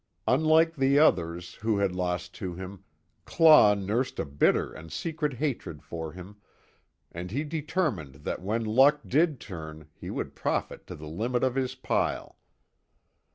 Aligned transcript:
Unlike 0.27 0.77
the 0.77 0.97
others 0.97 1.53
who 1.61 1.77
had 1.77 1.91
lost 1.91 2.33
to 2.33 2.55
him, 2.55 2.83
Claw 3.23 3.75
nursed 3.75 4.17
a 4.17 4.25
bitter 4.25 4.73
and 4.73 4.91
secret 4.91 5.33
hatred 5.33 5.83
for 5.83 6.11
him, 6.13 6.37
and 7.11 7.29
he 7.29 7.43
determined 7.43 8.15
that 8.23 8.41
when 8.41 8.65
luck 8.65 9.01
did 9.05 9.39
turn 9.39 9.89
he 9.93 10.09
would 10.09 10.33
profit 10.33 10.87
to 10.87 10.95
the 10.95 11.05
limit 11.07 11.43
of 11.43 11.53
his 11.53 11.75
pile. 11.75 12.39